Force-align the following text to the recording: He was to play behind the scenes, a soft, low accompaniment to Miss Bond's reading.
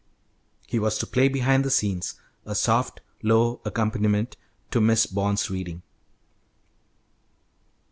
He 0.65 0.79
was 0.79 0.97
to 0.97 1.05
play 1.05 1.27
behind 1.27 1.63
the 1.63 1.69
scenes, 1.69 2.15
a 2.43 2.55
soft, 2.55 3.01
low 3.21 3.61
accompaniment 3.63 4.35
to 4.71 4.81
Miss 4.81 5.05
Bond's 5.05 5.51
reading. 5.51 5.83